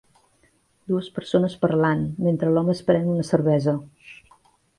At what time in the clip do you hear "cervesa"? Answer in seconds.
3.29-3.77